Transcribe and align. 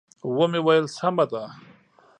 و 0.35 0.37
مې 0.51 0.59
ویل: 0.65 0.85
سمه 0.97 1.25
ده. 1.31 1.43